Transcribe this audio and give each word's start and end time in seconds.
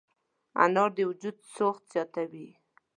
انار 0.63 0.89
د 0.97 0.99
وجود 1.09 1.37
سوخت 1.55 1.83
زیاتوي. 1.93 2.47